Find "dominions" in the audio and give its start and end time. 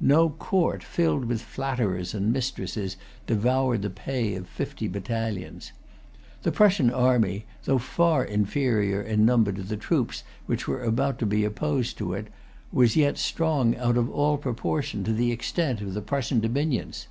16.40-17.06